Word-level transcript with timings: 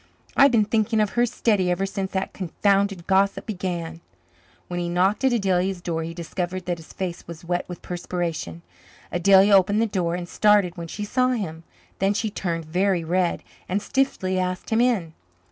I've 0.35 0.49
been 0.49 0.65
thinking 0.65 0.99
of 0.99 1.11
her 1.11 1.27
steady 1.27 1.69
ever 1.69 1.85
since 1.85 2.11
that 2.13 2.33
confounded 2.33 3.05
gossip 3.05 3.45
began." 3.45 4.01
When 4.67 4.79
he 4.79 4.89
knocked 4.89 5.23
at 5.23 5.31
Adelia's 5.31 5.79
door 5.79 6.01
he 6.01 6.15
discovered 6.15 6.65
that 6.65 6.79
his 6.79 6.91
face 6.91 7.27
was 7.27 7.45
wet 7.45 7.69
with 7.69 7.83
perspiration. 7.83 8.63
Adelia 9.11 9.53
opened 9.55 9.79
the 9.79 9.85
door 9.85 10.15
and 10.15 10.27
started 10.27 10.75
when 10.75 10.87
she 10.87 11.05
saw 11.05 11.27
him; 11.33 11.65
then 11.99 12.15
she 12.15 12.31
turned 12.31 12.65
very 12.65 13.03
red 13.03 13.43
and 13.69 13.79
stiffly 13.79 14.39
asked 14.39 14.71
him 14.71 14.81
in. 14.81 15.13